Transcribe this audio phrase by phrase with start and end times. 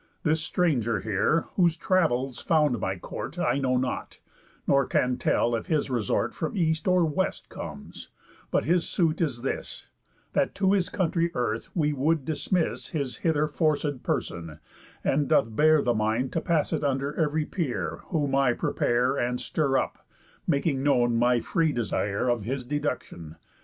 [0.23, 4.17] This stranger here, whose travels found my court, I know not,
[4.65, 8.09] nor can tell if his resort From East or West comes;
[8.49, 9.85] but his suit is this:
[10.33, 14.57] That to his country earth we would dismiss His hither forcéd person,
[15.03, 19.39] and doth bear The mind to pass it under ev'ry peer; Whom I prepare, and
[19.39, 20.03] stir up,
[20.47, 23.35] making known My free desire of his deductión.